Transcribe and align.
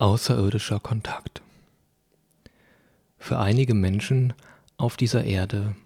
Außerirdischer 0.00 0.80
Kontakt. 0.80 1.42
Für 3.18 3.38
einige 3.38 3.74
Menschen 3.74 4.32
auf 4.78 4.96
dieser 4.96 5.24
Erde 5.24 5.76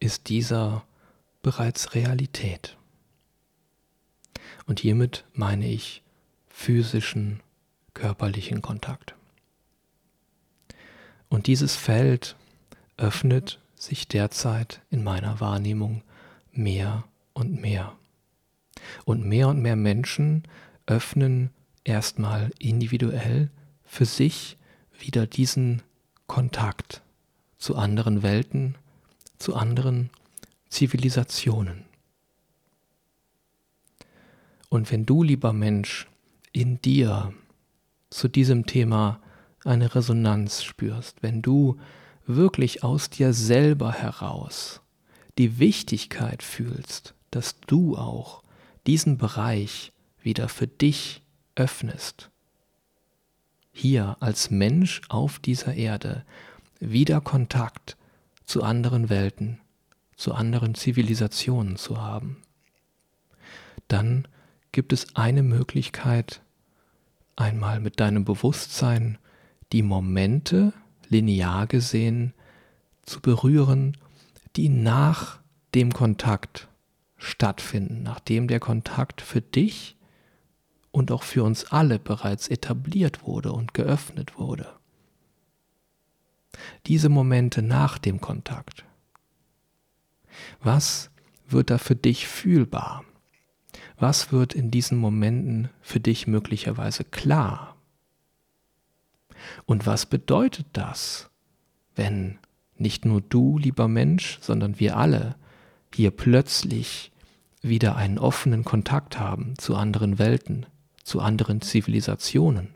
ist 0.00 0.28
dieser 0.28 0.84
bereits 1.40 1.94
Realität. 1.94 2.76
Und 4.66 4.80
hiermit 4.80 5.24
meine 5.32 5.66
ich 5.66 6.02
physischen, 6.46 7.40
körperlichen 7.94 8.60
Kontakt. 8.60 9.14
Und 11.30 11.46
dieses 11.46 11.74
Feld 11.74 12.36
öffnet 12.98 13.60
sich 13.76 14.06
derzeit 14.06 14.82
in 14.90 15.02
meiner 15.02 15.40
Wahrnehmung 15.40 16.02
mehr 16.52 17.04
und 17.32 17.62
mehr. 17.62 17.96
Und 19.06 19.24
mehr 19.24 19.48
und 19.48 19.62
mehr 19.62 19.76
Menschen 19.76 20.46
öffnen 20.84 21.48
erstmal 21.84 22.50
individuell 22.58 23.50
für 23.84 24.04
sich 24.04 24.56
wieder 24.98 25.26
diesen 25.26 25.82
Kontakt 26.26 27.02
zu 27.58 27.76
anderen 27.76 28.22
Welten, 28.22 28.76
zu 29.38 29.54
anderen 29.54 30.10
Zivilisationen. 30.68 31.84
Und 34.68 34.90
wenn 34.90 35.06
du, 35.06 35.22
lieber 35.22 35.52
Mensch, 35.52 36.08
in 36.52 36.80
dir 36.80 37.32
zu 38.10 38.28
diesem 38.28 38.66
Thema 38.66 39.20
eine 39.64 39.94
Resonanz 39.94 40.62
spürst, 40.62 41.22
wenn 41.22 41.42
du 41.42 41.78
wirklich 42.26 42.82
aus 42.82 43.10
dir 43.10 43.32
selber 43.32 43.92
heraus 43.92 44.80
die 45.38 45.58
Wichtigkeit 45.58 46.42
fühlst, 46.42 47.14
dass 47.30 47.60
du 47.60 47.96
auch 47.96 48.42
diesen 48.86 49.18
Bereich 49.18 49.92
wieder 50.22 50.48
für 50.48 50.66
dich 50.66 51.22
öffnest, 51.56 52.30
hier 53.72 54.16
als 54.20 54.50
Mensch 54.50 55.02
auf 55.08 55.38
dieser 55.38 55.74
Erde 55.74 56.24
wieder 56.80 57.20
Kontakt 57.20 57.96
zu 58.44 58.62
anderen 58.62 59.08
Welten, 59.08 59.60
zu 60.16 60.34
anderen 60.34 60.74
Zivilisationen 60.74 61.76
zu 61.76 62.00
haben, 62.00 62.42
dann 63.88 64.28
gibt 64.72 64.92
es 64.92 65.16
eine 65.16 65.42
Möglichkeit, 65.42 66.42
einmal 67.36 67.80
mit 67.80 68.00
deinem 68.00 68.24
Bewusstsein 68.24 69.18
die 69.72 69.82
Momente 69.82 70.72
linear 71.08 71.66
gesehen 71.66 72.32
zu 73.02 73.20
berühren, 73.20 73.96
die 74.56 74.68
nach 74.68 75.40
dem 75.74 75.92
Kontakt 75.92 76.68
stattfinden, 77.16 78.02
nachdem 78.02 78.48
der 78.48 78.60
Kontakt 78.60 79.20
für 79.20 79.40
dich 79.40 79.96
und 80.94 81.10
auch 81.10 81.24
für 81.24 81.42
uns 81.42 81.64
alle 81.72 81.98
bereits 81.98 82.46
etabliert 82.46 83.24
wurde 83.24 83.50
und 83.50 83.74
geöffnet 83.74 84.38
wurde. 84.38 84.68
Diese 86.86 87.08
Momente 87.08 87.62
nach 87.62 87.98
dem 87.98 88.20
Kontakt. 88.20 88.84
Was 90.62 91.10
wird 91.48 91.70
da 91.70 91.78
für 91.78 91.96
dich 91.96 92.28
fühlbar? 92.28 93.04
Was 93.98 94.30
wird 94.30 94.54
in 94.54 94.70
diesen 94.70 94.96
Momenten 94.96 95.68
für 95.80 95.98
dich 95.98 96.28
möglicherweise 96.28 97.02
klar? 97.02 97.74
Und 99.66 99.86
was 99.86 100.06
bedeutet 100.06 100.66
das, 100.74 101.28
wenn 101.96 102.38
nicht 102.76 103.04
nur 103.04 103.20
du, 103.20 103.58
lieber 103.58 103.88
Mensch, 103.88 104.38
sondern 104.40 104.78
wir 104.78 104.96
alle 104.96 105.34
hier 105.92 106.12
plötzlich 106.12 107.10
wieder 107.62 107.96
einen 107.96 108.18
offenen 108.18 108.64
Kontakt 108.64 109.18
haben 109.18 109.54
zu 109.58 109.74
anderen 109.74 110.20
Welten, 110.20 110.66
zu 111.04 111.20
anderen 111.20 111.60
Zivilisationen, 111.60 112.74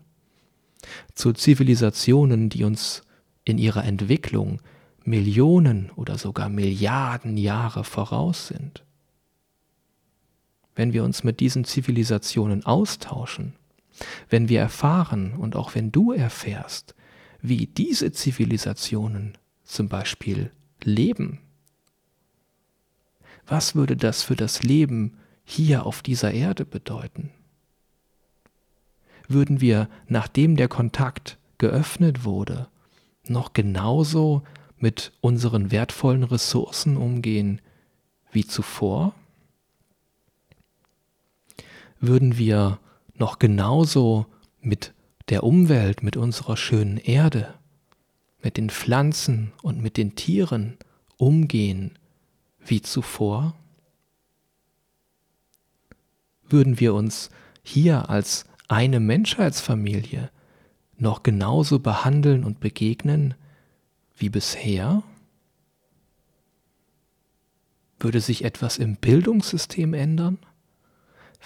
zu 1.14 1.32
Zivilisationen, 1.32 2.48
die 2.50 2.62
uns 2.62 3.02
in 3.44 3.58
ihrer 3.58 3.84
Entwicklung 3.84 4.60
Millionen 5.04 5.90
oder 5.96 6.18
sogar 6.18 6.48
Milliarden 6.48 7.36
Jahre 7.36 7.82
voraus 7.82 8.48
sind. 8.48 8.84
Wenn 10.74 10.92
wir 10.92 11.02
uns 11.02 11.24
mit 11.24 11.40
diesen 11.40 11.64
Zivilisationen 11.64 12.64
austauschen, 12.64 13.54
wenn 14.28 14.48
wir 14.48 14.60
erfahren 14.60 15.32
und 15.32 15.56
auch 15.56 15.74
wenn 15.74 15.90
du 15.90 16.12
erfährst, 16.12 16.94
wie 17.40 17.66
diese 17.66 18.12
Zivilisationen 18.12 19.38
zum 19.64 19.88
Beispiel 19.88 20.52
leben, 20.84 21.40
was 23.46 23.74
würde 23.74 23.96
das 23.96 24.22
für 24.22 24.36
das 24.36 24.62
Leben 24.62 25.16
hier 25.44 25.86
auf 25.86 26.02
dieser 26.02 26.32
Erde 26.32 26.66
bedeuten? 26.66 27.30
Würden 29.28 29.60
wir, 29.60 29.88
nachdem 30.08 30.56
der 30.56 30.68
Kontakt 30.68 31.38
geöffnet 31.58 32.24
wurde, 32.24 32.68
noch 33.26 33.52
genauso 33.52 34.42
mit 34.78 35.12
unseren 35.20 35.70
wertvollen 35.70 36.24
Ressourcen 36.24 36.96
umgehen 36.96 37.60
wie 38.32 38.46
zuvor? 38.46 39.14
Würden 42.00 42.38
wir 42.38 42.78
noch 43.14 43.38
genauso 43.38 44.26
mit 44.60 44.94
der 45.28 45.44
Umwelt, 45.44 46.02
mit 46.02 46.16
unserer 46.16 46.56
schönen 46.56 46.96
Erde, 46.96 47.54
mit 48.42 48.56
den 48.56 48.70
Pflanzen 48.70 49.52
und 49.62 49.82
mit 49.82 49.96
den 49.96 50.14
Tieren 50.14 50.78
umgehen 51.16 51.98
wie 52.64 52.80
zuvor? 52.80 53.54
Würden 56.48 56.80
wir 56.80 56.94
uns 56.94 57.30
hier 57.62 58.08
als 58.08 58.46
eine 58.68 59.00
Menschheitsfamilie 59.00 60.30
noch 60.98 61.22
genauso 61.22 61.78
behandeln 61.78 62.44
und 62.44 62.60
begegnen 62.60 63.34
wie 64.16 64.28
bisher? 64.28 65.02
Würde 68.00 68.20
sich 68.20 68.44
etwas 68.44 68.78
im 68.78 68.96
Bildungssystem 68.96 69.94
ändern? 69.94 70.38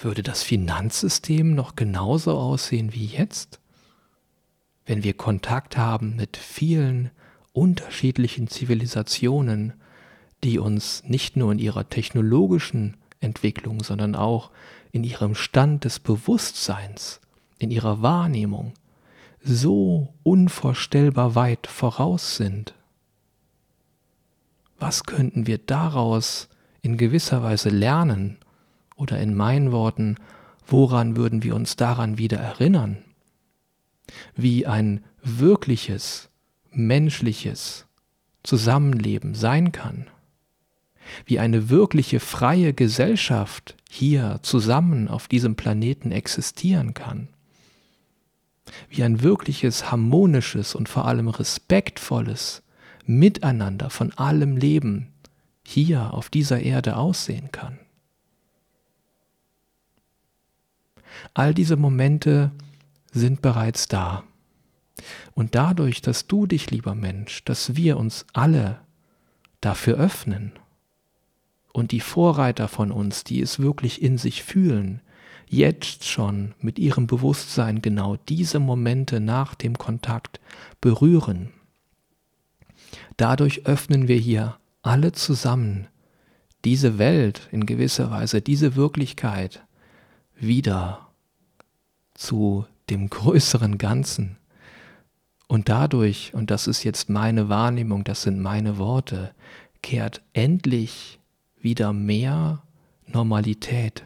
Würde 0.01 0.23
das 0.23 0.43
Finanzsystem 0.43 1.55
noch 1.55 1.77
genauso 1.77 2.37
aussehen 2.39 2.93
wie 2.93 3.07
jetzt? 3.07 3.61
Wenn 4.85 5.05
wir 5.05 5.15
Kontakt 5.15 5.77
haben 5.77 6.17
mit 6.17 6.37
vielen 6.37 7.11
unterschiedlichen 7.53 8.49
Zivilisationen, 8.49 9.75
die 10.43 10.59
uns 10.59 11.05
nicht 11.05 11.37
nur 11.37 11.53
in 11.53 11.59
ihrer 11.59 11.89
technologischen 11.89 12.97
Entwicklung, 13.23 13.83
sondern 13.83 14.15
auch 14.15 14.51
in 14.91 15.05
ihrem 15.05 15.35
Stand 15.35 15.85
des 15.85 15.99
Bewusstseins, 16.01 17.21
in 17.59 17.71
ihrer 17.71 18.03
Wahrnehmung 18.03 18.75
so 19.43 20.13
unvorstellbar 20.23 21.35
weit 21.35 21.67
voraus 21.67 22.37
sind. 22.37 22.75
Was 24.79 25.05
könnten 25.05 25.47
wir 25.47 25.59
daraus 25.59 26.49
in 26.81 26.97
gewisser 26.97 27.43
Weise 27.43 27.69
lernen? 27.71 28.39
Oder 28.97 29.19
in 29.19 29.35
meinen 29.35 29.73
Worten, 29.73 30.17
woran 30.67 31.17
würden 31.17 31.43
wir 31.43 31.55
uns 31.55 31.77
daran 31.77 32.19
wieder 32.19 32.39
erinnern? 32.39 32.99
Wie 34.37 34.67
ein 34.67 35.03
wirkliches, 35.23 36.29
menschliches 36.71 37.87
Zusammenleben 38.43 39.35
sein 39.35 39.73
kann 39.73 40.07
wie 41.27 41.39
eine 41.39 41.69
wirkliche 41.69 42.21
freie 42.21 42.73
Gesellschaft 42.73 43.77
hier 43.91 44.41
zusammen 44.43 45.09
auf 45.09 45.29
diesem 45.29 45.57
Planeten 45.57 46.13
existieren 46.13 46.95
kann, 46.95 47.29
wie 48.89 49.03
ein 49.03 49.23
wirkliches 49.23 49.91
harmonisches 49.91 50.75
und 50.75 50.89
vor 50.89 51.07
allem 51.07 51.29
respektvolles 51.29 52.63
Miteinander 53.05 53.91
von 53.91 54.13
allem 54.13 54.57
Leben 54.57 55.09
hier 55.67 56.15
auf 56.15 56.31
dieser 56.31 56.61
Erde 56.61 56.97
aussehen 56.97 57.51
kann. 57.53 57.79
All 61.35 61.53
diese 61.53 61.77
Momente 61.77 62.53
sind 63.13 63.43
bereits 63.43 63.89
da. 63.89 64.25
Und 65.35 65.55
dadurch, 65.55 66.01
dass 66.01 66.27
du 66.27 66.47
dich, 66.47 66.71
lieber 66.71 66.95
Mensch, 66.95 67.45
dass 67.45 67.77
wir 67.77 67.97
uns 67.97 68.25
alle 68.33 68.81
dafür 69.61 69.97
öffnen 69.97 70.53
und 71.73 71.93
die 71.93 72.01
Vorreiter 72.01 72.69
von 72.69 72.91
uns, 72.91 73.25
die 73.25 73.41
es 73.41 73.59
wirklich 73.59 74.03
in 74.03 74.19
sich 74.19 74.43
fühlen, 74.43 75.01
jetzt 75.49 76.07
schon 76.07 76.55
mit 76.61 76.79
ihrem 76.79 77.07
Bewusstsein 77.07 77.83
genau 77.83 78.17
diese 78.29 78.59
Momente 78.59 79.21
nach 79.21 79.55
dem 79.55 79.77
Kontakt 79.77 80.41
berühren. 80.81 81.51
Dadurch 83.17 83.67
öffnen 83.67 84.09
wir 84.09 84.17
hier 84.17 84.57
alle 84.83 85.13
zusammen 85.13 85.89
diese 86.65 86.99
Welt 86.99 87.49
in 87.51 87.67
gewisser 87.67 88.11
Weise, 88.11 88.41
diese 88.41 88.77
Wirklichkeit 88.77 89.63
wieder 90.37 91.09
zu 92.15 92.67
dem 92.89 93.09
größeren 93.09 93.79
Ganzen. 93.79 94.37
Und 95.49 95.69
dadurch, 95.69 96.33
und 96.35 96.51
das 96.51 96.67
ist 96.67 96.83
jetzt 96.83 97.11
meine 97.11 97.49
Wahrnehmung, 97.49 98.05
das 98.05 98.23
sind 98.23 98.41
meine 98.41 98.79
Worte, 98.79 99.35
kehrt 99.83 100.23
endlich 100.33 101.19
wieder 101.63 101.93
mehr 101.93 102.63
Normalität 103.07 104.05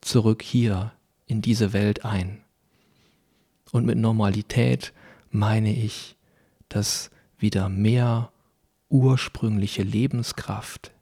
zurück 0.00 0.42
hier 0.42 0.92
in 1.26 1.42
diese 1.42 1.72
Welt 1.72 2.04
ein. 2.04 2.42
Und 3.72 3.84
mit 3.84 3.98
Normalität 3.98 4.92
meine 5.30 5.74
ich, 5.74 6.16
dass 6.68 7.10
wieder 7.38 7.68
mehr 7.68 8.32
ursprüngliche 8.88 9.82
Lebenskraft 9.82 10.92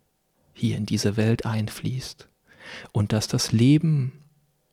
hier 0.52 0.76
in 0.76 0.86
diese 0.86 1.16
Welt 1.16 1.46
einfließt 1.46 2.28
und 2.92 3.12
dass 3.12 3.28
das 3.28 3.52
Leben 3.52 4.24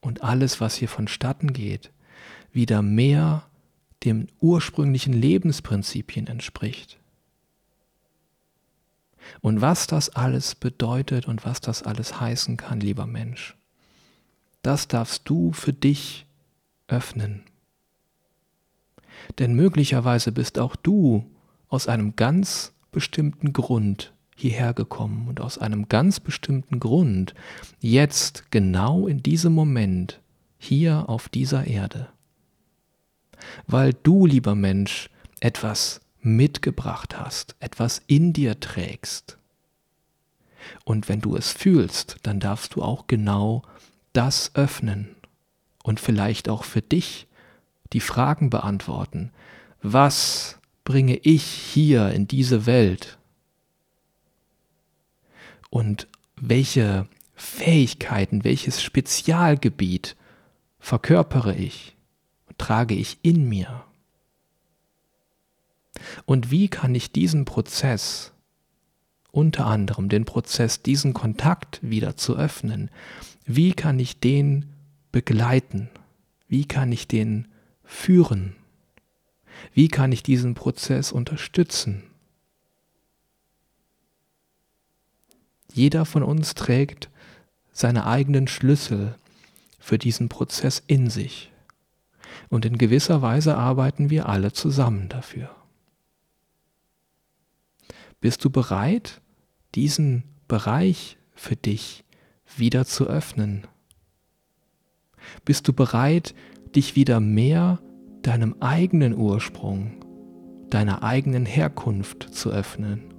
und 0.01 0.24
alles, 0.24 0.60
was 0.60 0.75
hier 0.75 0.89
vonstatten 0.89 1.54
geht, 1.54 1.92
wieder 2.51 2.81
mehr 2.81 3.48
dem 4.04 4.27
ursprünglichen 4.39 5.13
Lebensprinzipien 5.13 6.27
entspricht. 6.27 7.00
Und 9.42 9.62
was 9.62 9.88
das 9.88 10.10
alles 10.10 10.56
bedeutet 10.56 11.28
und 11.28 11.46
was 11.46 11.62
das 11.62 11.84
alles 11.84 12.20
heißen 12.20 12.58
kann, 12.58 12.80
lieber 12.80 13.06
Mensch, 13.06 13.56
das 14.62 14.88
darfst 14.88 15.28
du 15.30 15.52
für 15.54 15.74
dich 15.74 16.25
öffnen. 16.88 17.44
Denn 19.40 19.54
möglicherweise 19.54 20.31
bist 20.31 20.60
auch 20.60 20.75
du 20.75 21.30
aus 21.68 21.88
einem 21.88 22.16
ganz 22.16 22.74
bestimmten 22.92 23.54
Grund 23.54 24.14
hierher 24.36 24.74
gekommen 24.74 25.28
und 25.28 25.42
aus 25.42 25.58
einem 25.58 25.90
ganz 25.90 26.20
bestimmten 26.20 26.80
Grund 26.80 27.34
jetzt 27.80 28.52
genau 28.52 29.08
in 29.08 29.22
diesem 29.24 29.54
Moment 29.54 30.20
hier 30.58 31.10
auf 31.10 31.30
dieser 31.30 31.68
Erde. 31.68 32.10
Weil 33.68 33.94
du, 33.94 34.25
lieber 34.25 34.56
Mensch, 34.56 35.10
etwas 35.40 36.02
mitgebracht 36.25 37.18
hast, 37.18 37.56
etwas 37.60 38.02
in 38.08 38.34
dir 38.34 38.60
trägst. 38.60 39.38
Und 40.86 41.10
wenn 41.10 41.22
du 41.22 41.36
es 41.36 41.52
fühlst, 41.52 42.18
dann 42.24 42.40
darfst 42.40 42.75
du 42.75 42.81
auch 42.81 43.08
genau 43.08 43.64
das 44.14 44.56
öffnen 44.56 45.16
und 45.84 46.00
vielleicht 46.00 46.50
auch 46.50 46.64
für 46.64 46.81
dich 46.81 47.28
die 47.92 48.00
Fragen 48.00 48.50
beantworten. 48.50 49.31
Was 49.81 50.60
bringe 50.86 51.18
ich 51.18 51.44
hier 51.44 52.12
in 52.12 52.28
diese 52.28 52.66
Welt? 52.66 53.18
Und 55.70 56.08
welche 56.36 57.08
Fähigkeiten, 57.36 58.44
welches 58.44 58.81
Spezialgebiet 58.81 60.16
verkörpere 60.80 61.56
ich 61.56 61.94
trage 62.58 62.96
ich 62.96 63.18
in 63.24 63.48
mir? 63.50 63.84
Und 66.25 66.51
wie 66.51 66.68
kann 66.68 66.95
ich 66.95 67.12
diesen 67.12 67.45
Prozess, 67.45 68.31
unter 69.31 69.65
anderem 69.65 70.10
den 70.10 70.25
Prozess, 70.25 70.81
diesen 70.81 71.13
Kontakt 71.13 71.80
wieder 71.81 72.18
zu 72.18 72.36
öffnen, 72.36 72.89
wie 73.45 73.74
kann 73.74 74.00
ich 74.00 74.19
den 74.19 74.65
begleiten? 75.12 75.89
Wie 76.48 76.65
kann 76.65 76.92
ich 76.92 77.07
den 77.07 77.48
führen? 77.83 78.56
Wie 79.74 79.88
kann 79.88 80.12
ich 80.12 80.24
diesen 80.24 80.54
Prozess 80.54 81.12
unterstützen? 81.12 82.04
Jeder 85.74 86.06
von 86.06 86.24
uns 86.24 86.54
trägt 86.54 87.10
seine 87.71 88.06
eigenen 88.06 88.48
Schlüssel 88.48 89.15
für 89.80 89.98
diesen 89.98 90.30
Prozess 90.30 90.83
in 90.86 91.10
sich. 91.10 91.51
Und 92.50 92.65
in 92.65 92.77
gewisser 92.77 93.21
Weise 93.21 93.57
arbeiten 93.57 94.10
wir 94.10 94.30
alle 94.30 94.54
zusammen 94.54 95.10
dafür. 95.10 95.50
Bist 98.24 98.46
du 98.46 98.50
bereit, 98.50 99.20
diesen 99.75 100.24
Bereich 100.48 101.18
für 101.36 101.58
dich 101.58 102.06
wieder 102.56 102.86
zu 102.86 103.06
öffnen? 103.06 103.68
Bist 105.44 105.68
du 105.68 105.74
bereit, 105.74 106.34
dich 106.74 106.96
wieder 106.96 107.20
mehr 107.20 107.80
deinem 108.22 108.56
eigenen 108.62 109.14
Ursprung, 109.14 110.06
deiner 110.70 111.04
eigenen 111.04 111.46
Herkunft 111.46 112.34
zu 112.34 112.50
öffnen 112.50 113.14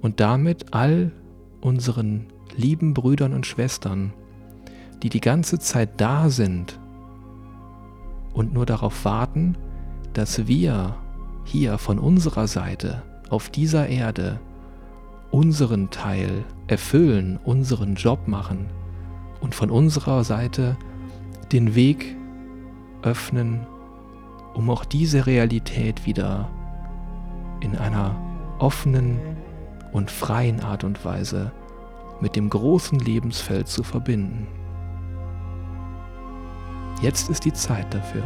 und 0.00 0.18
damit 0.18 0.72
all 0.72 1.12
unseren 1.60 2.28
lieben 2.56 2.94
Brüdern 2.94 3.34
und 3.34 3.44
Schwestern, 3.44 4.14
die 5.02 5.10
die 5.10 5.20
ganze 5.20 5.58
Zeit 5.58 6.00
da 6.00 6.30
sind 6.30 6.80
und 8.32 8.54
nur 8.54 8.64
darauf 8.64 9.04
warten, 9.04 9.58
dass 10.14 10.46
wir 10.46 10.96
hier 11.44 11.76
von 11.76 11.98
unserer 11.98 12.46
Seite 12.46 13.02
auf 13.34 13.50
dieser 13.50 13.88
Erde 13.88 14.38
unseren 15.32 15.90
Teil 15.90 16.44
erfüllen, 16.68 17.40
unseren 17.42 17.96
Job 17.96 18.28
machen 18.28 18.68
und 19.40 19.56
von 19.56 19.70
unserer 19.70 20.22
Seite 20.22 20.76
den 21.50 21.74
Weg 21.74 22.14
öffnen, 23.02 23.66
um 24.54 24.70
auch 24.70 24.84
diese 24.84 25.26
Realität 25.26 26.06
wieder 26.06 26.48
in 27.60 27.76
einer 27.76 28.14
offenen 28.60 29.18
und 29.90 30.12
freien 30.12 30.60
Art 30.60 30.84
und 30.84 31.04
Weise 31.04 31.50
mit 32.20 32.36
dem 32.36 32.48
großen 32.48 33.00
Lebensfeld 33.00 33.66
zu 33.66 33.82
verbinden. 33.82 34.46
Jetzt 37.02 37.28
ist 37.30 37.44
die 37.44 37.52
Zeit 37.52 37.92
dafür. 37.92 38.22